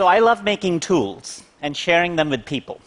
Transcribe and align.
So 0.00 0.06
I 0.06 0.20
love 0.20 0.42
making 0.42 0.80
tools 0.80 1.42
and 1.60 1.76
sharing 1.76 2.16
them 2.16 2.30
with 2.30 2.46
people. 2.46 2.80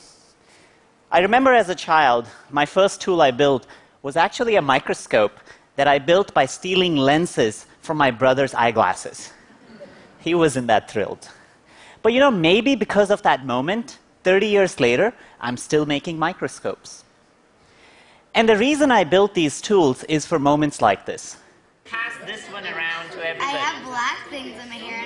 I 1.11 1.19
remember 1.19 1.53
as 1.53 1.69
a 1.69 1.75
child, 1.75 2.25
my 2.49 2.65
first 2.65 3.01
tool 3.01 3.21
I 3.21 3.29
built 3.29 3.67
was 4.01 4.15
actually 4.15 4.55
a 4.55 4.63
microscope 4.63 5.39
that 5.75 5.87
I 5.87 5.99
built 5.99 6.33
by 6.33 6.47
stealing 6.47 6.95
lenses 6.97 7.67
from 7.81 7.97
my 7.97 8.09
brother's 8.09 8.55
eyeglasses. 8.55 9.31
He 10.21 10.33
wasn't 10.33 10.65
that 10.69 10.89
thrilled. 10.89 11.29
But 12.01 12.13
you 12.13 12.19
know, 12.19 12.31
maybe 12.31 12.73
because 12.75 13.11
of 13.11 13.21
that 13.21 13.45
moment, 13.45 13.99
30 14.23 14.47
years 14.47 14.79
later, 14.79 15.13
I'm 15.39 15.57
still 15.57 15.85
making 15.85 16.17
microscopes. 16.17 17.03
And 18.33 18.49
the 18.49 18.57
reason 18.57 18.89
I 18.89 19.03
built 19.03 19.35
these 19.35 19.61
tools 19.61 20.03
is 20.05 20.25
for 20.25 20.39
moments 20.39 20.81
like 20.81 21.05
this. 21.05 21.37
Pass 21.85 22.13
this 22.25 22.41
one 22.47 22.65
around 22.65 23.11
to 23.11 23.19
everybody. 23.23 23.55
I 23.55 23.57
have 23.57 23.85
black 23.85 24.17
things 24.31 24.59
in 24.59 24.67
my 24.67 24.75
hair 24.75 24.95
and 24.95 25.01
blonde. 25.01 25.02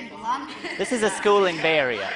This 0.76 0.92
is 0.92 1.02
a 1.02 1.10
school 1.10 1.46
in 1.46 1.56
Bay 1.56 1.78
Area. 1.78 2.10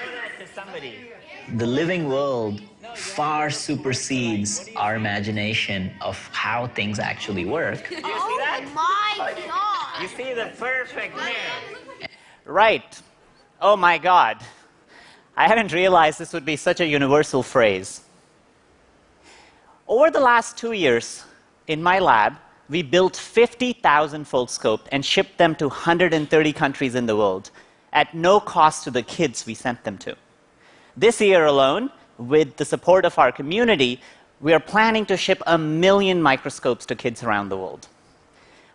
The 1.54 1.66
living 1.66 2.08
world 2.08 2.60
far 2.94 3.50
supersedes 3.50 4.68
our 4.76 4.96
imagination 4.96 5.92
of 6.00 6.16
how 6.32 6.66
things 6.68 6.98
actually 6.98 7.44
work. 7.44 7.92
oh 8.04 8.62
my 8.74 9.34
god! 9.46 10.02
You 10.02 10.08
see 10.08 10.34
the 10.34 10.50
perfect 10.58 11.16
man. 11.16 12.08
Right. 12.44 13.00
Oh 13.60 13.76
my 13.76 13.98
god. 13.98 14.38
I 15.36 15.48
hadn't 15.48 15.72
realized 15.72 16.18
this 16.18 16.32
would 16.32 16.44
be 16.44 16.56
such 16.56 16.80
a 16.80 16.86
universal 16.86 17.42
phrase. 17.42 18.02
Over 19.88 20.10
the 20.10 20.20
last 20.20 20.56
two 20.56 20.72
years, 20.72 21.24
in 21.66 21.82
my 21.82 21.98
lab, 21.98 22.34
we 22.68 22.82
built 22.82 23.16
50,000 23.16 24.24
Foldscope 24.24 24.86
and 24.92 25.04
shipped 25.04 25.38
them 25.38 25.54
to 25.56 25.68
130 25.68 26.52
countries 26.52 26.94
in 26.94 27.06
the 27.06 27.16
world 27.16 27.50
at 27.92 28.14
no 28.14 28.40
cost 28.40 28.84
to 28.84 28.90
the 28.90 29.02
kids 29.02 29.46
we 29.46 29.54
sent 29.54 29.84
them 29.84 29.98
to. 29.98 30.16
This 30.96 31.20
year 31.20 31.44
alone, 31.44 31.90
with 32.18 32.56
the 32.56 32.64
support 32.64 33.04
of 33.04 33.18
our 33.18 33.32
community, 33.32 34.00
we 34.40 34.52
are 34.52 34.60
planning 34.60 35.06
to 35.06 35.16
ship 35.16 35.42
a 35.46 35.56
million 35.56 36.22
microscopes 36.22 36.84
to 36.86 36.94
kids 36.94 37.22
around 37.22 37.48
the 37.48 37.56
world. 37.56 37.88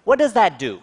What 0.03 0.19
does 0.19 0.33
that 0.33 0.57
do? 0.57 0.81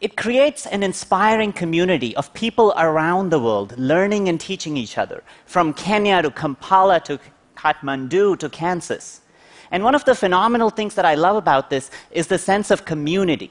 It 0.00 0.16
creates 0.16 0.66
an 0.66 0.82
inspiring 0.82 1.52
community 1.52 2.14
of 2.16 2.32
people 2.34 2.74
around 2.76 3.30
the 3.30 3.40
world 3.40 3.76
learning 3.78 4.28
and 4.28 4.40
teaching 4.40 4.76
each 4.76 4.98
other, 4.98 5.22
from 5.46 5.72
Kenya 5.72 6.22
to 6.22 6.30
Kampala 6.30 7.00
to 7.00 7.18
Kathmandu 7.56 8.38
to 8.38 8.48
Kansas. 8.48 9.22
And 9.70 9.82
one 9.82 9.94
of 9.94 10.04
the 10.04 10.14
phenomenal 10.14 10.70
things 10.70 10.94
that 10.94 11.04
I 11.04 11.14
love 11.14 11.36
about 11.36 11.70
this 11.70 11.90
is 12.10 12.26
the 12.26 12.38
sense 12.38 12.70
of 12.70 12.84
community. 12.84 13.50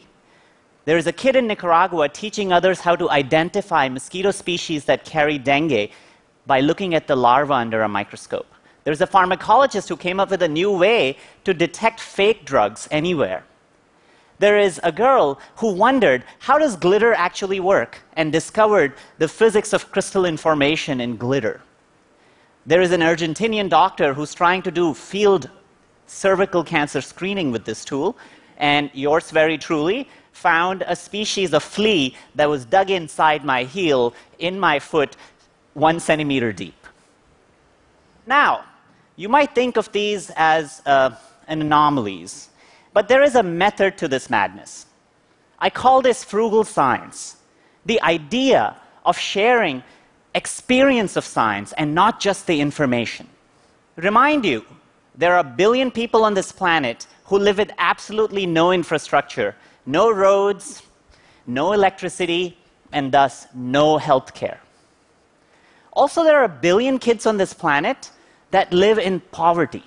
There 0.86 0.98
is 0.98 1.08
a 1.08 1.14
kid 1.14 1.38
in 1.38 1.48
Nicaragua 1.48 2.10
teaching 2.10 2.52
others 2.52 2.82
how 2.82 2.96
to 2.98 3.10
identify 3.10 3.88
mosquito 3.88 4.32
species 4.32 4.84
that 4.86 5.06
carry 5.06 5.38
dengue 5.38 5.92
by 6.46 6.60
looking 6.60 6.94
at 6.94 7.08
the 7.08 7.16
larva 7.16 7.54
under 7.54 7.84
a 7.84 7.88
microscope. 7.88 8.48
There's 8.84 9.00
a 9.00 9.08
pharmacologist 9.08 9.88
who 9.88 9.96
came 9.96 10.20
up 10.20 10.30
with 10.30 10.42
a 10.42 10.48
new 10.48 10.70
way 10.70 11.18
to 11.46 11.54
detect 11.54 12.02
fake 12.02 12.44
drugs 12.44 12.90
anywhere. 12.92 13.46
There 14.40 14.60
is 14.60 14.82
a 14.84 14.92
girl 14.92 15.40
who 15.56 15.72
wondered 15.72 16.26
how 16.40 16.58
does 16.58 16.76
glitter 16.76 17.14
actually 17.14 17.62
work 17.62 18.02
and 18.18 18.30
discovered 18.30 18.94
the 19.20 19.30
physics 19.30 19.72
of 19.72 19.90
crystalline 19.90 20.36
formation 20.36 21.00
in 21.00 21.16
glitter. 21.16 21.62
There 22.66 22.82
is 22.82 22.92
an 22.92 23.00
Argentinian 23.00 23.70
doctor 23.70 24.14
who's 24.14 24.34
trying 24.34 24.62
to 24.64 24.72
do 24.72 24.94
field 24.94 25.50
cervical 26.08 26.62
cancer 26.62 27.00
screening 27.00 27.52
with 27.52 27.64
this 27.64 27.86
tool, 27.86 28.18
and 28.58 28.92
yours 28.94 29.32
very 29.32 29.58
truly 29.58 30.10
found 30.34 30.84
a 30.88 30.96
species 30.96 31.54
of 31.54 31.64
flea 31.64 32.14
that 32.36 32.50
was 32.50 32.66
dug 32.66 32.90
inside 32.90 33.46
my 33.46 33.64
heel 33.64 34.14
in 34.40 34.60
my 34.60 34.80
foot 34.80 35.16
one 35.74 36.00
centimeter 36.00 36.52
deep. 36.52 36.76
Now, 38.28 38.66
you 39.16 39.30
might 39.30 39.56
think 39.56 39.78
of 39.78 39.92
these 39.92 40.32
as 40.36 40.82
uh, 40.86 41.12
anomalies, 41.48 42.50
but 42.94 43.08
there 43.08 43.24
is 43.24 43.36
a 43.36 43.44
method 43.44 43.98
to 44.00 44.08
this 44.08 44.30
madness. 44.30 44.88
I 45.60 45.70
call 45.70 46.02
this 46.02 46.24
frugal 46.24 46.64
science. 46.64 47.38
The 47.86 48.02
idea 48.02 48.76
of 49.06 49.18
sharing 49.18 49.84
experience 50.36 51.16
of 51.16 51.24
science 51.24 51.74
and 51.74 51.94
not 51.94 52.20
just 52.20 52.48
the 52.48 52.60
information. 52.60 53.28
Remind 53.96 54.46
you, 54.46 54.66
there 55.16 55.34
are 55.34 55.40
a 55.40 55.44
billion 55.44 55.92
people 55.92 56.26
on 56.26 56.34
this 56.34 56.52
planet 56.52 57.06
who 57.26 57.38
live 57.38 57.60
with 57.60 57.72
absolutely 57.78 58.46
no 58.46 58.72
infrastructure, 58.72 59.56
no 59.86 60.12
roads, 60.12 60.84
no 61.46 61.74
electricity, 61.74 62.58
and 62.92 63.12
thus 63.12 63.48
no 63.54 63.98
health 63.98 64.34
care. 64.34 64.60
Also, 65.92 66.24
there 66.24 66.40
are 66.40 66.46
a 66.46 66.50
billion 66.50 66.98
kids 66.98 67.26
on 67.26 67.38
this 67.38 67.54
planet 67.54 68.12
that 68.52 68.72
live 68.74 68.98
in 68.98 69.20
poverty. 69.32 69.84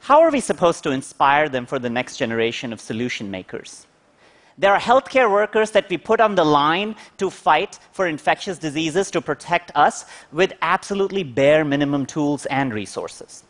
How 0.00 0.20
are 0.22 0.30
we 0.30 0.40
supposed 0.40 0.82
to 0.84 0.90
inspire 0.90 1.48
them 1.48 1.66
for 1.66 1.78
the 1.78 1.90
next 1.90 2.16
generation 2.16 2.72
of 2.72 2.80
solution 2.80 3.30
makers? 3.30 3.86
There 4.58 4.72
are 4.72 4.80
healthcare 4.80 5.30
workers 5.30 5.70
that 5.70 5.88
we 5.88 5.96
put 5.96 6.20
on 6.20 6.34
the 6.34 6.44
line 6.44 6.96
to 7.18 7.30
fight 7.30 7.78
for 7.92 8.06
infectious 8.06 8.58
diseases 8.58 9.10
to 9.12 9.20
protect 9.20 9.70
us 9.74 10.04
with 10.32 10.52
absolutely 10.62 11.22
bare 11.22 11.64
minimum 11.64 12.06
tools 12.06 12.46
and 12.46 12.74
resources. 12.74 13.44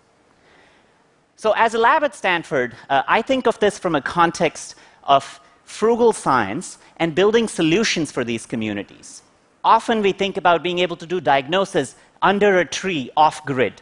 So, 1.37 1.53
as 1.57 1.75
a 1.75 1.79
lab 1.79 2.05
at 2.05 2.15
Stanford, 2.15 2.77
uh, 2.91 3.03
I 3.09 3.23
think 3.23 3.47
of 3.47 3.59
this 3.59 3.79
from 3.79 3.95
a 3.95 4.03
context 4.03 4.75
of 5.05 5.41
frugal 5.71 6.13
science 6.13 6.79
and 6.97 7.15
building 7.15 7.47
solutions 7.47 8.11
for 8.11 8.25
these 8.25 8.45
communities. 8.45 9.23
Often 9.63 10.03
we 10.03 10.13
think 10.13 10.37
about 10.37 10.63
being 10.63 10.81
able 10.81 10.97
to 10.97 11.07
do 11.07 11.21
diagnosis 11.21 11.95
under 12.21 12.59
a 12.59 12.65
tree 12.65 13.11
off 13.17 13.45
grid. 13.47 13.81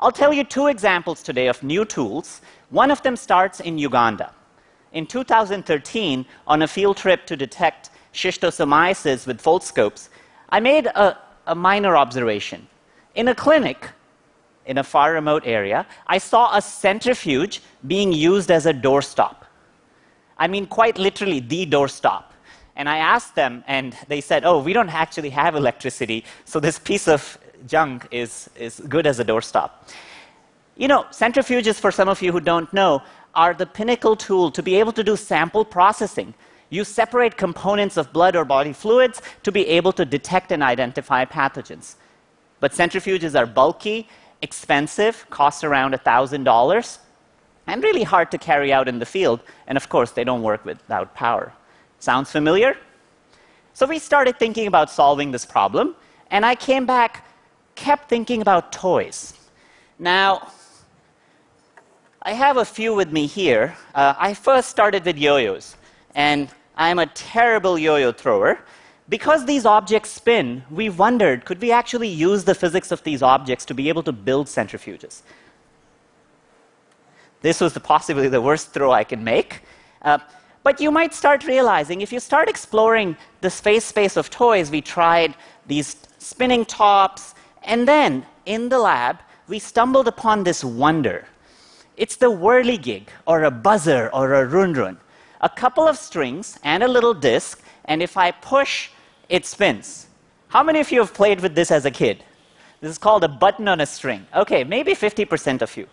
I'll 0.00 0.10
tell 0.12 0.32
you 0.32 0.44
two 0.44 0.66
examples 0.66 1.22
today 1.22 1.46
of 1.46 1.62
new 1.62 1.84
tools. 1.84 2.40
One 2.70 2.90
of 2.90 3.02
them 3.02 3.16
starts 3.16 3.60
in 3.60 3.78
Uganda. 3.78 4.32
In 4.92 5.06
2013, 5.06 6.24
on 6.46 6.62
a 6.62 6.68
field 6.68 6.96
trip 6.96 7.26
to 7.26 7.36
detect 7.36 7.90
schistosomiasis 8.12 9.26
with 9.26 9.42
foldscopes, 9.42 10.08
I 10.48 10.60
made 10.60 10.86
a, 10.86 11.18
a 11.46 11.54
minor 11.54 11.96
observation. 11.96 12.66
In 13.14 13.28
a 13.28 13.34
clinic, 13.34 13.90
in 14.66 14.78
a 14.78 14.84
far 14.84 15.12
remote 15.12 15.42
area, 15.44 15.86
I 16.06 16.18
saw 16.18 16.56
a 16.56 16.62
centrifuge 16.62 17.60
being 17.86 18.12
used 18.12 18.50
as 18.50 18.66
a 18.66 18.72
doorstop. 18.72 19.43
I 20.38 20.48
mean, 20.48 20.66
quite 20.66 20.98
literally, 20.98 21.40
the 21.40 21.66
doorstop. 21.66 22.24
And 22.76 22.88
I 22.88 22.98
asked 22.98 23.34
them, 23.34 23.62
and 23.68 23.96
they 24.08 24.20
said, 24.20 24.44
Oh, 24.44 24.60
we 24.60 24.72
don't 24.72 24.88
actually 24.88 25.30
have 25.30 25.54
electricity, 25.54 26.24
so 26.44 26.58
this 26.58 26.78
piece 26.78 27.06
of 27.06 27.38
junk 27.66 28.06
is, 28.10 28.50
is 28.56 28.80
good 28.88 29.06
as 29.06 29.20
a 29.20 29.24
doorstop. 29.24 29.70
You 30.76 30.88
know, 30.88 31.04
centrifuges, 31.10 31.76
for 31.76 31.92
some 31.92 32.08
of 32.08 32.20
you 32.20 32.32
who 32.32 32.40
don't 32.40 32.72
know, 32.72 33.02
are 33.34 33.54
the 33.54 33.66
pinnacle 33.66 34.16
tool 34.16 34.50
to 34.50 34.62
be 34.62 34.76
able 34.76 34.92
to 34.92 35.04
do 35.04 35.16
sample 35.16 35.64
processing. 35.64 36.34
You 36.70 36.84
separate 36.84 37.36
components 37.36 37.96
of 37.96 38.12
blood 38.12 38.34
or 38.34 38.44
body 38.44 38.72
fluids 38.72 39.22
to 39.44 39.52
be 39.52 39.66
able 39.68 39.92
to 39.92 40.04
detect 40.04 40.50
and 40.50 40.62
identify 40.62 41.24
pathogens. 41.24 41.94
But 42.58 42.72
centrifuges 42.72 43.38
are 43.38 43.46
bulky, 43.46 44.08
expensive, 44.42 45.26
cost 45.30 45.62
around 45.62 45.94
$1,000, 45.94 46.98
and 47.66 47.82
really 47.82 48.02
hard 48.02 48.30
to 48.30 48.38
carry 48.38 48.72
out 48.72 48.88
in 48.88 48.98
the 48.98 49.06
field. 49.06 49.40
And 49.66 49.76
of 49.76 49.88
course, 49.88 50.10
they 50.10 50.24
don't 50.24 50.42
work 50.42 50.64
without 50.64 51.14
power. 51.14 51.52
Sounds 51.98 52.30
familiar? 52.30 52.76
So 53.72 53.86
we 53.86 53.98
started 53.98 54.38
thinking 54.38 54.66
about 54.66 54.90
solving 54.90 55.32
this 55.32 55.44
problem, 55.44 55.96
and 56.30 56.46
I 56.46 56.54
came 56.54 56.86
back, 56.86 57.26
kept 57.74 58.08
thinking 58.08 58.40
about 58.40 58.72
toys. 58.72 59.34
Now, 59.98 60.48
I 62.22 62.32
have 62.32 62.56
a 62.56 62.64
few 62.64 62.94
with 62.94 63.12
me 63.12 63.26
here. 63.26 63.76
Uh, 63.94 64.14
I 64.16 64.34
first 64.34 64.70
started 64.70 65.04
with 65.04 65.18
yo 65.18 65.36
yo's, 65.36 65.76
and 66.14 66.48
I'm 66.76 66.98
a 66.98 67.06
terrible 67.06 67.78
yo 67.78 67.96
yo 67.96 68.12
thrower. 68.12 68.58
Because 69.08 69.44
these 69.44 69.66
objects 69.66 70.10
spin, 70.10 70.64
we 70.70 70.88
wondered 70.88 71.44
could 71.44 71.60
we 71.60 71.70
actually 71.70 72.08
use 72.08 72.44
the 72.44 72.54
physics 72.54 72.90
of 72.90 73.02
these 73.02 73.22
objects 73.22 73.64
to 73.66 73.74
be 73.74 73.88
able 73.90 74.02
to 74.04 74.12
build 74.12 74.46
centrifuges? 74.46 75.22
This 77.44 77.60
was 77.60 77.74
the, 77.74 77.80
possibly 77.80 78.28
the 78.28 78.40
worst 78.40 78.72
throw 78.72 78.90
I 78.90 79.04
can 79.04 79.22
make. 79.22 79.60
Uh, 80.00 80.16
but 80.62 80.80
you 80.80 80.90
might 80.90 81.12
start 81.12 81.46
realizing 81.46 82.00
if 82.00 82.10
you 82.10 82.18
start 82.18 82.48
exploring 82.48 83.18
the 83.42 83.50
space 83.50 83.84
space 83.84 84.16
of 84.16 84.30
toys, 84.30 84.70
we 84.70 84.80
tried 84.80 85.34
these 85.66 85.96
spinning 86.16 86.64
tops, 86.64 87.34
and 87.62 87.86
then 87.86 88.24
in 88.46 88.70
the 88.70 88.78
lab, 88.78 89.18
we 89.46 89.58
stumbled 89.58 90.08
upon 90.08 90.42
this 90.42 90.64
wonder. 90.64 91.26
It's 91.98 92.16
the 92.16 92.30
whirligig, 92.30 93.08
or 93.26 93.44
a 93.44 93.50
buzzer, 93.50 94.08
or 94.14 94.32
a 94.32 94.46
run 94.46 94.72
run. 94.72 94.96
A 95.42 95.50
couple 95.50 95.86
of 95.86 95.98
strings 95.98 96.58
and 96.64 96.82
a 96.82 96.88
little 96.88 97.12
disc, 97.12 97.60
and 97.84 98.02
if 98.02 98.16
I 98.16 98.30
push, 98.30 98.88
it 99.28 99.44
spins. 99.44 100.06
How 100.48 100.62
many 100.62 100.80
of 100.80 100.90
you 100.90 101.00
have 101.00 101.12
played 101.12 101.40
with 101.40 101.54
this 101.54 101.70
as 101.70 101.84
a 101.84 101.90
kid? 101.90 102.24
This 102.80 102.90
is 102.90 102.96
called 102.96 103.22
a 103.22 103.28
button 103.28 103.68
on 103.68 103.82
a 103.82 103.86
string. 103.86 104.26
Okay, 104.34 104.64
maybe 104.64 104.94
50% 104.94 105.60
of 105.60 105.76
you. 105.76 105.86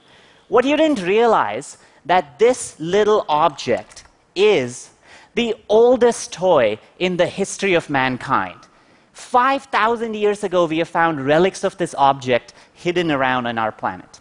What 0.51 0.65
you 0.65 0.75
didn't 0.75 1.01
realize 1.03 1.77
that 2.03 2.37
this 2.37 2.77
little 2.77 3.23
object 3.29 4.03
is 4.35 4.89
the 5.33 5.55
oldest 5.69 6.33
toy 6.33 6.77
in 6.99 7.15
the 7.15 7.25
history 7.25 7.73
of 7.73 7.89
mankind. 7.89 8.59
5,000 9.13 10.13
years 10.13 10.43
ago, 10.43 10.65
we 10.65 10.79
have 10.79 10.89
found 10.89 11.25
relics 11.25 11.63
of 11.63 11.77
this 11.77 11.95
object 11.97 12.53
hidden 12.73 13.11
around 13.11 13.47
on 13.47 13.57
our 13.57 13.71
planet. 13.71 14.19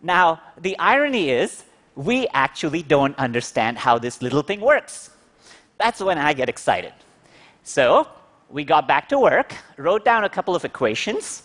Now, 0.00 0.40
the 0.58 0.74
irony 0.78 1.28
is, 1.28 1.64
we 1.96 2.26
actually 2.28 2.82
don't 2.82 3.14
understand 3.18 3.76
how 3.76 3.98
this 3.98 4.22
little 4.22 4.40
thing 4.40 4.62
works. 4.62 5.10
That's 5.76 6.00
when 6.00 6.16
I 6.16 6.32
get 6.32 6.48
excited. 6.48 6.94
So, 7.62 8.08
we 8.48 8.64
got 8.64 8.88
back 8.88 9.06
to 9.10 9.18
work, 9.18 9.54
wrote 9.76 10.02
down 10.02 10.24
a 10.24 10.30
couple 10.30 10.56
of 10.56 10.64
equations. 10.64 11.42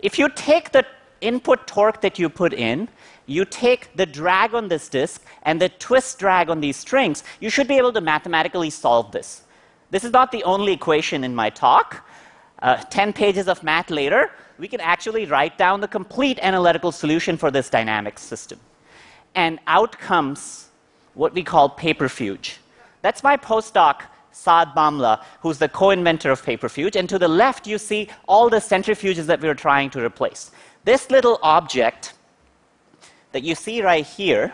If 0.00 0.18
you 0.18 0.28
take 0.28 0.72
the 0.72 0.84
input 1.20 1.68
torque 1.68 2.00
that 2.00 2.18
you 2.18 2.28
put 2.28 2.52
in, 2.52 2.88
you 3.32 3.44
take 3.44 3.96
the 3.96 4.06
drag 4.06 4.54
on 4.54 4.68
this 4.68 4.88
disk 4.88 5.24
and 5.42 5.60
the 5.60 5.68
twist 5.68 6.18
drag 6.18 6.50
on 6.50 6.60
these 6.60 6.76
strings, 6.76 7.24
you 7.40 7.50
should 7.50 7.68
be 7.68 7.76
able 7.76 7.92
to 7.92 8.00
mathematically 8.00 8.70
solve 8.70 9.12
this. 9.12 9.42
This 9.90 10.04
is 10.04 10.12
not 10.12 10.32
the 10.32 10.44
only 10.44 10.72
equation 10.72 11.24
in 11.24 11.34
my 11.34 11.50
talk. 11.50 12.08
Uh, 12.60 12.76
10 12.76 13.12
pages 13.12 13.48
of 13.48 13.62
math 13.62 13.90
later, 13.90 14.30
we 14.58 14.68
can 14.68 14.80
actually 14.80 15.26
write 15.26 15.58
down 15.58 15.80
the 15.80 15.88
complete 15.88 16.38
analytical 16.40 16.92
solution 16.92 17.36
for 17.36 17.50
this 17.50 17.68
dynamic 17.68 18.18
system. 18.18 18.60
And 19.34 19.58
out 19.66 19.98
comes 19.98 20.68
what 21.14 21.34
we 21.34 21.42
call 21.42 21.70
paperfuge. 21.70 22.58
That's 23.02 23.22
my 23.22 23.36
postdoc, 23.36 24.02
Saad 24.30 24.68
Bhamla, 24.76 25.22
who's 25.40 25.58
the 25.58 25.68
co 25.68 25.90
inventor 25.90 26.30
of 26.30 26.42
paperfuge. 26.42 26.96
And 26.96 27.08
to 27.08 27.18
the 27.18 27.28
left, 27.28 27.66
you 27.66 27.78
see 27.78 28.08
all 28.28 28.48
the 28.48 28.58
centrifuges 28.58 29.26
that 29.26 29.40
we 29.40 29.48
are 29.48 29.54
trying 29.54 29.90
to 29.90 30.04
replace. 30.04 30.52
This 30.84 31.10
little 31.10 31.38
object 31.42 32.14
that 33.32 33.42
you 33.42 33.54
see 33.54 33.82
right 33.82 34.06
here 34.06 34.52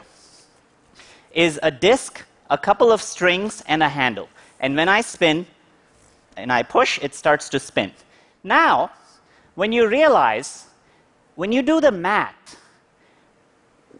is 1.32 1.60
a 1.62 1.70
disk, 1.70 2.24
a 2.50 2.58
couple 2.58 2.90
of 2.90 3.02
strings, 3.02 3.62
and 3.66 3.82
a 3.82 3.88
handle. 3.88 4.28
And 4.60 4.76
when 4.76 4.88
I 4.88 5.02
spin 5.02 5.46
and 6.36 6.52
I 6.52 6.62
push, 6.62 6.98
it 7.02 7.14
starts 7.14 7.48
to 7.50 7.60
spin. 7.60 7.92
Now, 8.42 8.90
when 9.54 9.72
you 9.72 9.88
realize, 9.88 10.66
when 11.34 11.52
you 11.52 11.62
do 11.62 11.80
the 11.80 11.92
math, 11.92 12.56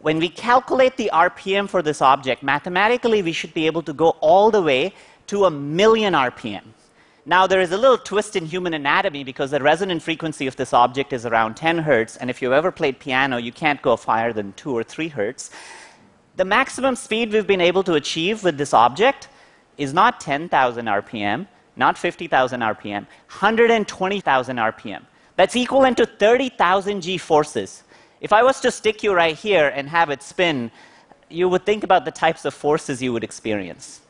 when 0.01 0.17
we 0.17 0.29
calculate 0.29 0.95
the 0.95 1.11
RPM 1.13 1.69
for 1.69 1.81
this 1.81 2.01
object, 2.01 2.41
mathematically 2.41 3.21
we 3.21 3.33
should 3.33 3.53
be 3.53 3.65
able 3.65 3.81
to 3.83 3.93
go 3.93 4.11
all 4.21 4.49
the 4.49 4.61
way 4.61 4.93
to 5.27 5.45
a 5.45 5.51
million 5.51 6.13
RPM. 6.13 6.63
Now, 7.29 7.45
there 7.45 7.61
is 7.61 7.71
a 7.71 7.77
little 7.77 7.99
twist 7.99 8.35
in 8.35 8.47
human 8.47 8.73
anatomy 8.73 9.23
because 9.23 9.51
the 9.51 9.61
resonant 9.61 10.01
frequency 10.01 10.47
of 10.47 10.55
this 10.55 10.73
object 10.73 11.13
is 11.13 11.27
around 11.27 11.57
10 11.57 11.77
hertz, 11.77 12.17
and 12.17 12.27
if 12.27 12.41
you've 12.41 12.53
ever 12.53 12.71
played 12.71 12.97
piano, 12.97 13.37
you 13.37 13.51
can't 13.51 13.79
go 13.83 13.95
higher 13.95 14.33
than 14.33 14.53
2 14.53 14.75
or 14.75 14.83
3 14.83 15.09
hertz. 15.09 15.51
The 16.37 16.45
maximum 16.45 16.95
speed 16.95 17.31
we've 17.31 17.45
been 17.45 17.61
able 17.61 17.83
to 17.83 17.93
achieve 17.93 18.43
with 18.43 18.57
this 18.57 18.73
object 18.73 19.27
is 19.77 19.93
not 19.93 20.19
10,000 20.19 20.85
RPM, 20.87 21.45
not 21.75 21.99
50,000 21.99 22.61
RPM, 22.61 23.05
120,000 23.27 24.57
RPM. 24.57 25.05
That's 25.35 25.55
equivalent 25.55 25.97
to 25.97 26.07
30,000 26.07 26.99
G 26.99 27.19
forces. 27.19 27.83
If 28.21 28.33
I 28.33 28.41
was 28.41 28.59
to 28.61 28.71
stick 28.71 29.03
you 29.03 29.13
right 29.13 29.35
here 29.35 29.67
and 29.67 29.87
have 29.87 30.09
it 30.09 30.23
spin, 30.23 30.71
you 31.29 31.47
would 31.47 31.63
think 31.63 31.83
about 31.83 32.05
the 32.05 32.11
types 32.11 32.45
of 32.45 32.55
forces 32.55 33.03
you 33.03 33.13
would 33.13 33.23
experience. 33.23 34.01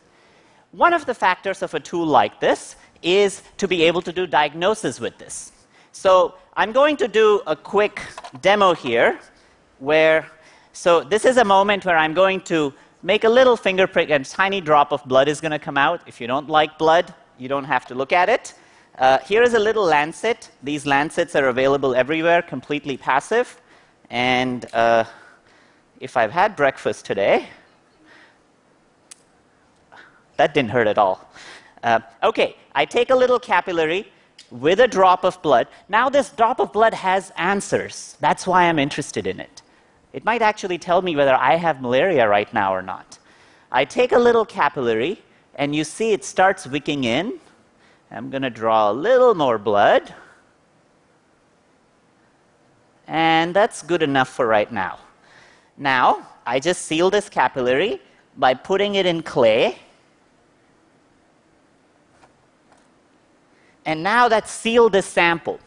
One 0.72 0.94
of 0.94 1.06
the 1.06 1.16
factors 1.16 1.62
of 1.64 1.74
a 1.74 1.82
tool 1.82 2.06
like 2.06 2.40
this 2.40 2.78
is 3.02 3.42
to 3.58 3.68
be 3.68 3.84
able 3.84 4.02
to 4.02 4.12
do 4.12 4.28
diagnosis 4.28 5.00
with 5.00 5.18
this. 5.18 5.52
So 5.92 6.36
I'm 6.56 6.72
going 6.72 6.98
to 6.98 7.08
do 7.08 7.42
a 7.48 7.56
quick 7.56 8.02
demo 8.42 8.74
here 8.74 9.20
where, 9.80 10.28
so 10.74 11.04
this 11.04 11.26
is 11.26 11.38
a 11.38 11.46
moment 11.46 11.86
where 11.86 11.98
I'm 11.98 12.14
going 12.14 12.42
to 12.42 12.74
make 13.02 13.24
a 13.24 13.30
little 13.30 13.56
finger 13.56 13.88
prick 13.88 14.10
and 14.10 14.26
a 14.26 14.30
tiny 14.30 14.62
drop 14.62 14.92
of 14.92 15.04
blood 15.06 15.28
is 15.28 15.40
going 15.42 15.52
to 15.52 15.60
come 15.60 15.78
out. 15.78 16.02
If 16.06 16.20
you 16.20 16.28
don't 16.28 16.50
like 16.50 16.78
blood, 16.78 17.14
you 17.38 17.48
don't 17.48 17.64
have 17.64 17.86
to 17.88 17.96
look 17.96 18.12
at 18.12 18.30
it. 18.30 18.54
Uh, 18.98 19.20
here 19.20 19.42
is 19.42 19.54
a 19.54 19.60
little 19.60 19.86
lancet. 19.86 20.52
These 20.62 20.86
lancets 20.86 21.36
are 21.36 21.48
available 21.48 21.96
everywhere, 21.96 22.42
completely 22.42 22.98
passive. 22.98 23.62
And 24.10 24.66
uh, 24.74 25.06
if 26.00 26.18
I've 26.18 26.32
had 26.32 26.56
breakfast 26.56 27.06
today, 27.06 27.48
that 30.36 30.54
didn't 30.54 30.72
hurt 30.72 30.88
at 30.88 30.98
all. 30.98 31.30
Uh, 31.84 32.00
okay, 32.24 32.58
I 32.80 32.86
take 32.86 33.10
a 33.10 33.16
little 33.24 33.40
capillary 33.40 34.08
with 34.50 34.80
a 34.80 34.88
drop 34.88 35.26
of 35.26 35.42
blood. 35.42 35.68
Now, 35.90 36.08
this 36.08 36.30
drop 36.30 36.62
of 36.62 36.72
blood 36.72 36.94
has 36.94 37.30
answers. 37.36 38.16
That's 38.22 38.48
why 38.48 38.70
I'm 38.70 38.80
interested 38.80 39.28
in 39.28 39.42
it. 39.42 39.62
It 40.14 40.24
might 40.24 40.42
actually 40.42 40.78
tell 40.78 41.02
me 41.02 41.14
whether 41.14 41.36
I 41.36 41.56
have 41.58 41.82
malaria 41.82 42.26
right 42.26 42.52
now 42.54 42.74
or 42.74 42.82
not. 42.82 43.20
I 43.70 43.84
take 43.84 44.14
a 44.14 44.18
little 44.18 44.46
capillary, 44.46 45.22
and 45.56 45.76
you 45.76 45.84
see 45.84 46.14
it 46.14 46.24
starts 46.24 46.66
wicking 46.68 47.04
in. 47.04 47.42
I'm 48.12 48.30
going 48.30 48.44
to 48.44 48.50
draw 48.50 48.90
a 48.90 48.94
little 48.94 49.36
more 49.36 49.58
blood. 49.58 50.14
And 53.08 53.54
that's 53.54 53.82
good 53.82 54.04
enough 54.04 54.30
for 54.30 54.48
right 54.48 54.72
now. 54.72 55.00
Now, 55.78 56.26
I 56.46 56.62
just 56.62 56.84
seal 56.84 57.10
this 57.10 57.28
capillary 57.28 58.00
by 58.38 58.54
putting 58.54 58.96
it 58.96 59.06
in 59.06 59.22
clay. 59.22 59.80
And 63.90 64.04
now 64.04 64.28
that's 64.28 64.52
sealed 64.52 64.92
this 64.92 65.08
sample. 65.08 65.60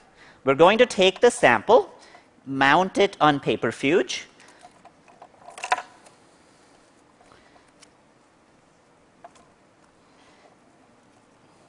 We're 0.44 0.54
going 0.54 0.78
to 0.78 0.86
take 0.86 1.18
the 1.18 1.28
sample, 1.28 1.92
mount 2.46 2.96
it 2.96 3.16
on 3.20 3.40
paperfuge, 3.40 4.26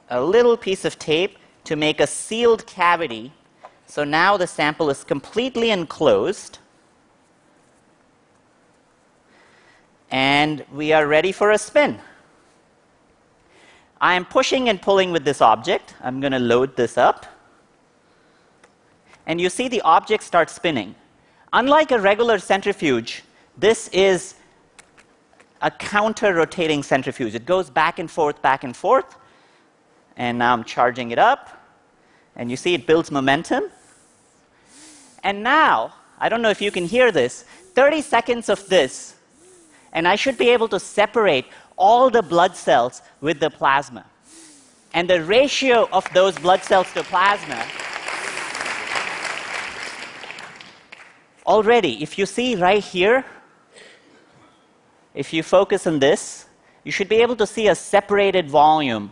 a 0.08 0.22
little 0.22 0.56
piece 0.56 0.84
of 0.84 0.96
tape 0.96 1.38
to 1.64 1.74
make 1.74 1.98
a 1.98 2.06
sealed 2.06 2.64
cavity. 2.68 3.32
So 3.88 4.04
now 4.04 4.36
the 4.36 4.46
sample 4.46 4.90
is 4.90 5.02
completely 5.02 5.70
enclosed. 5.70 6.60
And 10.08 10.64
we 10.72 10.92
are 10.92 11.08
ready 11.08 11.32
for 11.32 11.50
a 11.50 11.58
spin. 11.58 11.98
I 14.00 14.14
am 14.14 14.24
pushing 14.24 14.68
and 14.68 14.80
pulling 14.80 15.12
with 15.12 15.24
this 15.24 15.40
object. 15.40 15.94
I'm 16.02 16.20
going 16.20 16.32
to 16.32 16.38
load 16.38 16.76
this 16.76 16.98
up. 16.98 17.26
And 19.26 19.40
you 19.40 19.48
see 19.48 19.68
the 19.68 19.80
object 19.82 20.22
starts 20.22 20.52
spinning. 20.52 20.94
Unlike 21.52 21.92
a 21.92 21.98
regular 21.98 22.38
centrifuge, 22.38 23.22
this 23.56 23.88
is 23.88 24.34
a 25.62 25.70
counter 25.70 26.34
rotating 26.34 26.82
centrifuge. 26.82 27.34
It 27.34 27.46
goes 27.46 27.70
back 27.70 27.98
and 27.98 28.10
forth, 28.10 28.42
back 28.42 28.64
and 28.64 28.76
forth. 28.76 29.16
And 30.16 30.38
now 30.38 30.52
I'm 30.52 30.64
charging 30.64 31.10
it 31.10 31.18
up. 31.18 31.48
And 32.36 32.50
you 32.50 32.56
see 32.56 32.74
it 32.74 32.86
builds 32.86 33.10
momentum. 33.10 33.64
And 35.22 35.42
now, 35.42 35.94
I 36.18 36.28
don't 36.28 36.42
know 36.42 36.50
if 36.50 36.60
you 36.60 36.70
can 36.70 36.84
hear 36.84 37.10
this, 37.10 37.44
30 37.74 38.02
seconds 38.02 38.48
of 38.48 38.68
this, 38.68 39.14
and 39.92 40.06
I 40.06 40.16
should 40.16 40.36
be 40.36 40.50
able 40.50 40.68
to 40.68 40.78
separate 40.78 41.46
all 41.76 42.10
the 42.10 42.22
blood 42.22 42.56
cells 42.56 43.02
with 43.20 43.40
the 43.40 43.50
plasma. 43.50 44.04
And 44.92 45.10
the 45.10 45.24
ratio 45.24 45.88
of 45.92 46.06
those 46.14 46.38
blood 46.38 46.62
cells 46.62 46.92
to 46.92 47.02
plasma, 47.02 47.66
already, 51.46 52.02
if 52.02 52.18
you 52.18 52.26
see 52.26 52.54
right 52.54 52.82
here, 52.82 53.24
if 55.14 55.32
you 55.32 55.42
focus 55.42 55.86
on 55.86 55.98
this, 55.98 56.46
you 56.84 56.92
should 56.92 57.08
be 57.08 57.16
able 57.16 57.36
to 57.36 57.46
see 57.46 57.68
a 57.68 57.74
separated 57.74 58.48
volume 58.48 59.10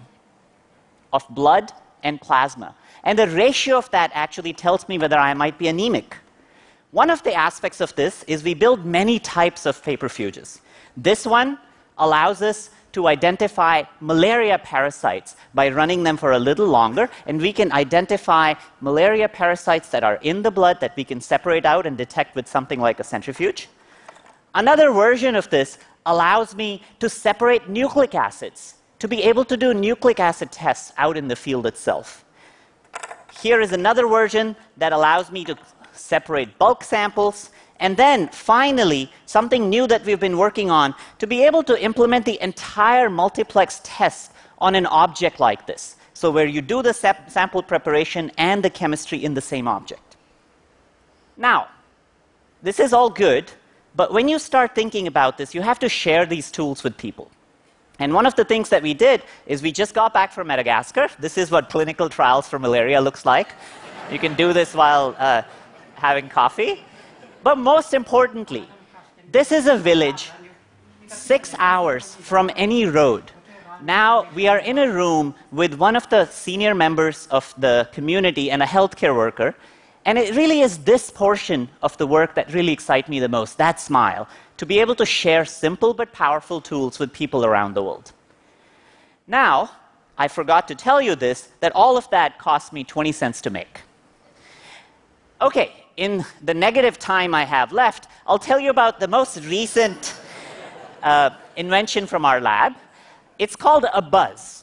of 1.13 1.25
blood 1.31 1.73
and 2.03 2.21
plasma. 2.21 2.75
And 3.05 3.19
the 3.19 3.29
ratio 3.29 3.79
of 3.79 3.91
that 3.91 4.11
actually 4.15 4.53
tells 4.53 4.89
me 4.89 4.99
whether 4.99 5.19
I 5.19 5.35
might 5.35 5.59
be 5.59 5.69
anemic. 5.69 6.17
One 6.91 7.11
of 7.11 7.23
the 7.23 7.35
aspects 7.35 7.81
of 7.81 7.95
this 7.97 8.23
is 8.25 8.45
we 8.45 8.55
build 8.55 8.85
many 8.85 9.19
types 9.19 9.65
of 9.67 9.83
paperfuges. 9.83 10.61
This 10.97 11.27
one 11.27 11.59
allows 11.99 12.43
us 12.43 12.71
to 12.93 13.07
identify 13.07 13.83
malaria 14.01 14.59
parasites 14.59 15.37
by 15.55 15.69
running 15.69 16.03
them 16.03 16.17
for 16.17 16.33
a 16.33 16.39
little 16.39 16.67
longer, 16.67 17.09
and 17.27 17.41
we 17.41 17.53
can 17.53 17.73
identify 17.73 18.55
malaria 18.81 19.29
parasites 19.29 19.89
that 19.89 20.05
are 20.05 20.17
in 20.17 20.43
the 20.43 20.51
blood 20.51 20.79
that 20.81 20.95
we 20.97 21.05
can 21.05 21.21
separate 21.21 21.65
out 21.65 21.87
and 21.87 21.97
detect 21.97 22.35
with 22.37 22.47
something 22.47 22.81
like 22.81 23.01
a 23.01 23.05
centrifuge. 23.05 23.69
Another 24.55 24.91
version 24.93 25.35
of 25.35 25.49
this 25.49 25.79
allows 26.05 26.55
me 26.55 26.83
to 27.01 27.09
separate 27.09 27.69
nucleic 27.69 28.15
acids 28.15 28.75
to 28.99 29.09
be 29.09 29.23
able 29.23 29.45
to 29.45 29.57
do 29.57 29.75
nucleic 29.75 30.21
acid 30.21 30.53
tests 30.53 30.93
out 30.97 31.17
in 31.17 31.29
the 31.29 31.37
field 31.37 31.67
itself. 31.67 32.25
Here 33.41 33.61
is 33.61 33.73
another 33.73 34.07
version 34.07 34.55
that 34.77 34.93
allows 34.93 35.31
me 35.31 35.45
to 35.47 35.57
separate 35.93 36.59
bulk 36.59 36.85
samples. 36.85 37.51
And 37.83 37.97
then 37.97 38.29
finally, 38.29 39.11
something 39.27 39.69
new 39.69 39.89
that 39.89 40.05
we've 40.05 40.21
been 40.21 40.39
working 40.39 40.71
on 40.71 40.95
to 41.19 41.27
be 41.27 41.45
able 41.45 41.65
to 41.65 41.75
implement 41.83 42.25
the 42.25 42.41
entire 42.41 43.11
multiplex 43.11 43.81
test 43.83 44.31
on 44.59 44.77
an 44.77 44.87
object 44.87 45.41
like 45.41 45.67
this. 45.67 45.97
So, 46.15 46.31
where 46.31 46.47
you 46.47 46.63
do 46.63 46.81
the 46.83 46.95
sample 46.95 47.61
preparation 47.61 48.31
and 48.39 48.63
the 48.63 48.71
chemistry 48.71 49.25
in 49.25 49.35
the 49.35 49.41
same 49.41 49.67
object. 49.67 50.17
Now, 51.37 51.69
this 52.63 52.79
is 52.79 52.93
all 52.93 53.11
good, 53.11 53.51
but 53.97 54.13
when 54.13 54.29
you 54.29 54.39
start 54.39 54.77
thinking 54.77 55.09
about 55.09 55.37
this, 55.37 55.53
you 55.53 55.63
have 55.63 55.81
to 55.81 55.89
share 55.89 56.25
these 56.25 56.53
tools 56.53 56.85
with 56.85 56.97
people. 56.97 57.33
And 57.99 58.15
one 58.15 58.27
of 58.27 58.37
the 58.37 58.45
things 58.45 58.69
that 58.69 58.85
we 58.85 58.95
did 58.95 59.25
is 59.47 59.61
we 59.61 59.73
just 59.73 59.93
got 59.93 60.15
back 60.15 60.31
from 60.31 60.47
Madagascar. 60.47 61.09
This 61.19 61.37
is 61.37 61.51
what 61.51 61.69
clinical 61.69 62.09
trials 62.09 62.47
for 62.49 62.61
malaria 62.61 63.01
looks 63.01 63.27
like. 63.27 63.49
You 64.13 64.21
can 64.21 64.35
do 64.35 64.53
this 64.53 64.73
while 64.73 65.17
uh, 65.19 65.43
having 65.97 66.29
coffee. 66.29 66.85
But 67.43 67.59
most 67.59 67.93
importantly, 67.95 68.69
this 69.31 69.51
is 69.51 69.67
a 69.67 69.77
village 69.77 70.31
six 71.09 71.55
hours 71.59 72.15
from 72.15 72.51
any 72.57 72.87
road. 72.87 73.25
Now 73.83 74.27
we 74.35 74.47
are 74.47 74.59
in 74.59 74.79
a 74.79 74.93
room 74.93 75.35
with 75.51 75.75
one 75.75 75.97
of 75.97 76.09
the 76.09 76.27
senior 76.27 76.75
members 76.75 77.27
of 77.31 77.53
the 77.59 77.89
community 77.93 78.51
and 78.51 78.63
a 78.63 78.67
healthcare 78.67 79.15
worker. 79.15 79.55
And 80.05 80.19
it 80.19 80.35
really 80.37 80.61
is 80.61 80.79
this 80.79 81.11
portion 81.11 81.69
of 81.83 81.97
the 81.97 82.07
work 82.07 82.35
that 82.35 82.53
really 82.53 82.73
excites 82.73 83.09
me 83.09 83.21
the 83.21 83.29
most 83.29 83.59
that 83.59 83.81
smile, 83.81 84.29
to 84.57 84.67
be 84.67 84.81
able 84.81 84.95
to 84.97 85.07
share 85.07 85.45
simple 85.45 85.95
but 85.95 86.13
powerful 86.13 86.61
tools 86.61 86.99
with 86.99 87.13
people 87.13 87.45
around 87.45 87.75
the 87.75 87.83
world. 87.83 88.13
Now, 89.27 89.71
I 90.19 90.29
forgot 90.29 90.69
to 90.69 90.75
tell 90.75 91.01
you 91.01 91.15
this 91.15 91.51
that 91.61 91.73
all 91.75 91.97
of 91.97 92.09
that 92.11 92.39
cost 92.39 92.73
me 92.73 92.85
20 92.85 93.13
cents 93.13 93.41
to 93.43 93.51
make. 93.51 93.81
Okay, 95.41 95.82
in 95.97 96.25
the 96.43 96.55
negative 96.55 96.99
time 96.99 97.35
I 97.35 97.45
have 97.45 97.73
left, 97.73 98.09
I'll 98.27 98.39
tell 98.39 98.59
you 98.59 98.71
about 98.71 99.01
the 99.01 99.09
most 99.09 99.45
recent 99.45 100.15
uh, 101.03 101.31
invention 101.57 102.07
from 102.07 102.25
our 102.25 102.41
lab. 102.41 102.75
It's 103.39 103.57
called 103.57 103.85
Abuzz. 103.85 104.63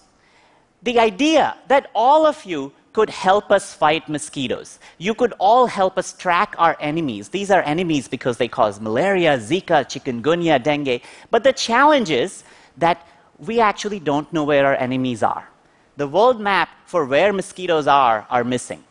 The 0.83 0.99
idea 0.99 1.55
that 1.67 1.91
all 1.93 2.25
of 2.25 2.45
you 2.45 2.71
could 2.93 3.09
help 3.09 3.51
us 3.51 3.73
fight 3.73 4.09
mosquitoes. 4.09 4.79
You 4.97 5.13
could 5.13 5.33
all 5.37 5.67
help 5.67 5.97
us 5.97 6.13
track 6.13 6.55
our 6.57 6.75
enemies. 6.79 7.29
These 7.29 7.51
are 7.51 7.61
enemies 7.61 8.07
because 8.07 8.37
they 8.37 8.47
cause 8.47 8.79
malaria, 8.79 9.37
Zika, 9.37 9.85
chikungunya, 9.85 10.61
dengue. 10.61 11.01
But 11.29 11.43
the 11.43 11.53
challenge 11.53 12.09
is 12.09 12.43
that 12.77 13.07
we 13.37 13.59
actually 13.59 13.99
don't 13.99 14.31
know 14.33 14.43
where 14.43 14.65
our 14.65 14.75
enemies 14.75 15.21
are. 15.23 15.47
The 15.97 16.07
world 16.07 16.39
map 16.41 16.69
for 16.85 17.05
where 17.05 17.31
mosquitoes 17.31 17.87
are 17.87 18.25
are 18.29 18.43
missing. 18.43 18.83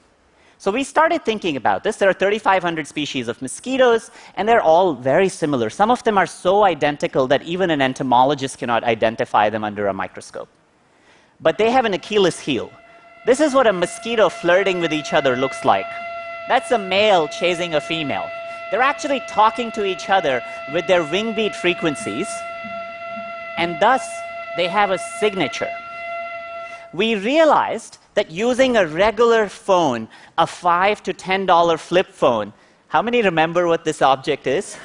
So 0.61 0.73
we 0.73 0.83
started 0.83 1.25
thinking 1.25 1.57
about 1.57 1.85
this. 1.85 1.97
There 1.97 2.09
are 2.09 2.13
3,500 2.13 2.87
species 2.87 3.29
of 3.29 3.41
mosquitoes, 3.41 4.11
and 4.35 4.49
they're 4.49 4.61
all 4.61 4.93
very 4.93 5.29
similar. 5.29 5.71
Some 5.71 5.89
of 5.89 6.03
them 6.03 6.19
are 6.19 6.27
so 6.27 6.65
identical 6.65 7.29
that 7.29 7.45
even 7.45 7.71
an 7.71 7.81
entomologist 7.81 8.59
cannot 8.59 8.83
identify 8.83 9.51
them 9.51 9.63
under 9.63 9.87
a 9.87 9.95
microscope. 9.95 10.49
But 11.41 11.59
they 11.59 11.71
have 11.71 11.85
an 11.85 11.95
Achilles 11.95 12.41
heel. 12.41 12.73
This 13.25 13.39
is 13.39 13.55
what 13.55 13.69
a 13.69 13.73
mosquito 13.73 14.29
flirting 14.29 14.81
with 14.81 14.93
each 14.93 15.13
other 15.13 15.37
looks 15.37 15.65
like. 15.65 15.87
That's 16.49 16.73
a 16.73 16.79
male 16.79 17.29
chasing 17.29 17.75
a 17.75 17.81
female. 17.81 18.29
They're 18.73 18.83
actually 18.83 19.21
talking 19.29 19.71
to 19.73 19.85
each 19.85 20.11
other 20.11 20.43
with 20.73 20.89
their 20.89 21.05
wing 21.05 21.35
beat 21.35 21.55
frequencies, 21.55 22.29
and 23.57 23.79
thus 23.79 24.05
they 24.57 24.67
have 24.67 24.91
a 24.91 24.99
signature. 25.21 25.71
We 26.93 27.15
realized 27.15 27.98
that 28.19 28.33
using 28.33 28.77
a 28.77 28.85
regular 28.85 29.49
phone, 29.49 30.09
a 30.39 30.45
five 30.45 31.01
to 31.05 31.13
ten 31.13 31.47
dollar 31.47 31.79
flip 31.79 32.09
phone, 32.09 32.53
how 32.89 33.01
many 33.01 33.23
remember 33.23 33.69
what 33.69 33.85
this 33.85 34.03
object 34.03 34.49
is? 34.49 34.77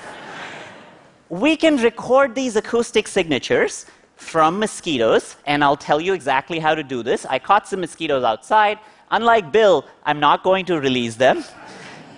we 1.29 1.55
can 1.55 1.77
record 1.77 2.35
these 2.35 2.55
acoustic 2.55 3.07
signatures 3.07 3.87
from 4.17 4.59
mosquitoes, 4.59 5.35
and 5.47 5.63
I'll 5.63 5.83
tell 5.89 5.99
you 5.99 6.13
exactly 6.13 6.59
how 6.59 6.75
to 6.75 6.83
do 6.83 7.01
this. 7.01 7.25
I 7.25 7.39
caught 7.39 7.67
some 7.67 7.79
mosquitoes 7.79 8.23
outside. 8.23 8.77
Unlike 9.09 9.51
Bill, 9.51 9.83
I'm 10.05 10.19
not 10.19 10.43
going 10.43 10.65
to 10.65 10.79
release 10.79 11.15
them, 11.15 11.43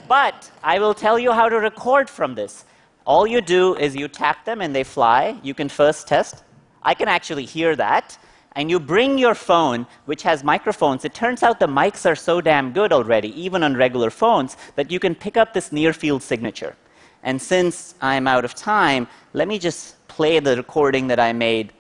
but 0.09 0.51
I 0.61 0.79
will 0.79 0.93
tell 0.93 1.17
you 1.17 1.31
how 1.31 1.47
to 1.47 1.57
record 1.61 2.09
from 2.09 2.35
this. 2.35 2.65
All 3.05 3.25
you 3.25 3.39
do 3.39 3.75
is 3.77 3.95
you 3.95 4.09
tap 4.09 4.43
them 4.43 4.59
and 4.59 4.75
they 4.75 4.83
fly. 4.83 5.39
You 5.43 5.53
can 5.53 5.69
first 5.69 6.09
test. 6.09 6.43
I 6.83 6.93
can 6.93 7.07
actually 7.07 7.45
hear 7.45 7.73
that 7.77 8.17
and 8.55 8.69
you 8.69 8.79
bring 8.79 9.17
your 9.17 9.35
phone, 9.35 9.85
which 10.05 10.23
has 10.23 10.43
microphones, 10.43 11.03
it 11.03 11.13
turns 11.13 11.43
out 11.43 11.59
the 11.59 11.67
mics 11.67 12.09
are 12.09 12.15
so 12.15 12.39
damn 12.39 12.71
good 12.71 12.93
already, 12.93 13.29
even 13.39 13.63
on 13.63 13.75
regular 13.75 14.09
phones, 14.09 14.55
that 14.75 14.89
you 14.89 14.99
can 14.99 15.13
pick 15.13 15.35
up 15.35 15.53
this 15.53 15.71
near 15.71 15.91
field 15.91 16.23
signature. 16.23 16.75
And 17.23 17.41
since 17.41 17.95
I'm 18.01 18.27
out 18.27 18.45
of 18.45 18.55
time, 18.55 19.07
let 19.33 19.47
me 19.47 19.59
just 19.59 19.95
play 20.07 20.39
the 20.39 20.55
recording 20.55 21.07
that 21.07 21.19
I 21.19 21.33
made 21.33 21.73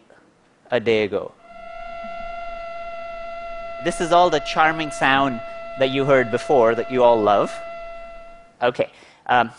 a 0.71 0.79
day 0.79 1.03
ago. 1.03 1.31
This 3.85 4.01
is 4.01 4.11
all 4.11 4.29
the 4.29 4.39
charming 4.39 4.91
sound 4.91 5.39
that 5.79 5.91
you 5.91 6.03
heard 6.03 6.31
before 6.31 6.75
that 6.75 6.91
you 6.91 7.03
all 7.03 7.21
love. 7.21 7.53
Okay. 8.61 8.89
Um, 9.27 9.51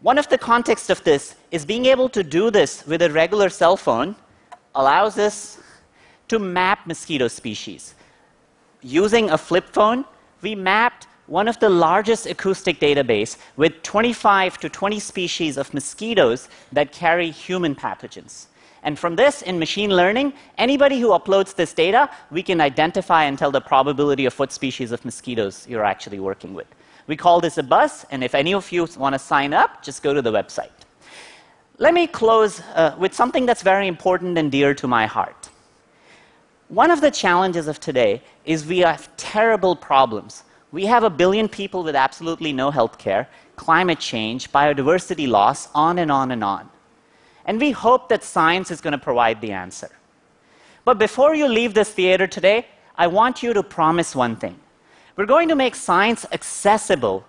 one 0.00 0.18
of 0.18 0.28
the 0.28 0.38
contexts 0.38 0.88
of 0.88 1.04
this 1.04 1.36
is 1.50 1.64
being 1.66 1.84
able 1.86 2.08
to 2.08 2.22
do 2.22 2.50
this 2.50 2.86
with 2.86 3.02
a 3.02 3.10
regular 3.10 3.50
cell 3.50 3.76
phone 3.76 4.16
allows 4.74 5.18
us 5.18 5.60
to 6.30 6.38
map 6.38 6.86
mosquito 6.86 7.28
species. 7.28 7.94
Using 8.82 9.30
a 9.30 9.36
flip 9.36 9.66
phone, 9.68 10.04
we 10.42 10.54
mapped 10.54 11.08
one 11.26 11.48
of 11.48 11.58
the 11.58 11.68
largest 11.68 12.26
acoustic 12.26 12.78
database 12.80 13.36
with 13.56 13.82
25 13.82 14.58
to 14.58 14.68
20 14.68 15.00
species 15.00 15.56
of 15.56 15.74
mosquitoes 15.74 16.48
that 16.72 16.92
carry 16.92 17.30
human 17.30 17.74
pathogens. 17.74 18.46
And 18.84 18.98
from 18.98 19.16
this, 19.16 19.42
in 19.42 19.58
machine 19.58 19.90
learning, 19.90 20.32
anybody 20.56 21.00
who 21.00 21.08
uploads 21.08 21.54
this 21.54 21.72
data, 21.74 22.08
we 22.30 22.42
can 22.42 22.60
identify 22.60 23.24
and 23.24 23.36
tell 23.36 23.50
the 23.50 23.60
probability 23.60 24.24
of 24.24 24.38
what 24.38 24.52
species 24.52 24.92
of 24.92 25.04
mosquitoes 25.04 25.66
you're 25.68 25.84
actually 25.84 26.20
working 26.20 26.54
with. 26.54 26.68
We 27.08 27.16
call 27.16 27.40
this 27.40 27.56
Abuzz, 27.56 28.04
and 28.10 28.22
if 28.22 28.34
any 28.34 28.54
of 28.54 28.70
you 28.72 28.86
want 28.96 29.14
to 29.14 29.18
sign 29.18 29.52
up, 29.52 29.82
just 29.82 30.02
go 30.02 30.14
to 30.14 30.22
the 30.22 30.32
website. 30.32 30.70
Let 31.78 31.92
me 31.92 32.06
close 32.06 32.60
uh, 32.60 32.94
with 32.98 33.14
something 33.14 33.46
that's 33.46 33.62
very 33.62 33.88
important 33.88 34.38
and 34.38 34.50
dear 34.50 34.74
to 34.74 34.86
my 34.86 35.06
heart. 35.06 35.49
One 36.70 36.92
of 36.92 37.00
the 37.00 37.10
challenges 37.10 37.66
of 37.66 37.80
today 37.80 38.22
is 38.44 38.64
we 38.64 38.78
have 38.78 39.14
terrible 39.16 39.74
problems. 39.74 40.44
We 40.70 40.86
have 40.86 41.02
a 41.02 41.10
billion 41.10 41.48
people 41.48 41.82
with 41.82 41.96
absolutely 41.96 42.52
no 42.52 42.70
health 42.70 42.96
care, 42.96 43.28
climate 43.56 43.98
change, 43.98 44.52
biodiversity 44.52 45.26
loss, 45.26 45.68
on 45.74 45.98
and 45.98 46.12
on 46.12 46.30
and 46.30 46.44
on. 46.44 46.70
And 47.44 47.60
we 47.60 47.72
hope 47.72 48.08
that 48.10 48.22
science 48.22 48.70
is 48.70 48.80
going 48.80 48.92
to 48.92 48.98
provide 48.98 49.40
the 49.40 49.50
answer. 49.50 49.90
But 50.84 50.96
before 50.96 51.34
you 51.34 51.48
leave 51.48 51.74
this 51.74 51.90
theater 51.90 52.28
today, 52.28 52.68
I 52.96 53.08
want 53.08 53.42
you 53.42 53.52
to 53.52 53.64
promise 53.64 54.14
one 54.14 54.36
thing. 54.36 54.56
We're 55.16 55.26
going 55.26 55.48
to 55.48 55.56
make 55.56 55.74
science 55.74 56.24
accessible, 56.30 57.24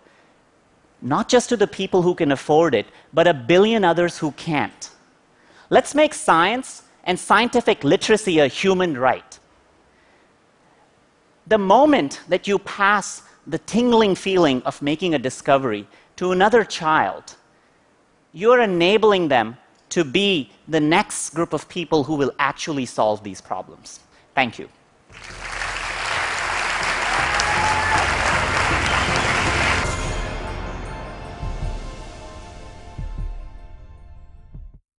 not 1.02 1.28
just 1.30 1.50
to 1.50 1.58
the 1.58 1.66
people 1.66 2.04
who 2.04 2.14
can 2.14 2.32
afford 2.32 2.76
it, 2.76 2.86
but 3.12 3.26
a 3.26 3.34
billion 3.34 3.84
others 3.84 4.20
who 4.20 4.34
can't. 4.34 4.92
Let's 5.72 5.96
make 5.96 6.14
science 6.14 6.84
and 7.04 7.20
scientific 7.20 7.84
literacy 7.84 8.40
a 8.40 8.48
human 8.48 8.98
right. 8.98 9.40
The 11.48 11.58
moment 11.58 12.22
that 12.30 12.48
you 12.48 12.60
pass 12.60 13.24
the 13.48 13.58
tingling 13.58 14.16
feeling 14.16 14.62
of 14.64 14.82
making 14.82 15.16
a 15.16 15.20
discovery 15.20 15.88
to 16.18 16.32
another 16.32 16.64
child, 16.64 17.36
you're 18.34 18.62
enabling 18.62 19.28
them 19.28 19.58
to 19.90 20.04
be 20.04 20.52
the 20.68 20.80
next 20.80 21.32
group 21.32 21.54
of 21.54 21.68
people 21.68 22.04
who 22.04 22.16
will 22.16 22.32
actually 22.40 22.86
solve 22.86 23.24
these 23.24 23.42
problems. 23.42 24.00
Thank 24.34 24.58
you. 24.60 24.70